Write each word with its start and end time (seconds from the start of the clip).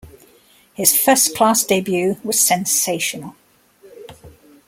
His 0.73 0.97
first-class 0.97 1.63
debut 1.63 2.17
was 2.23 2.39
sensational. 2.41 3.35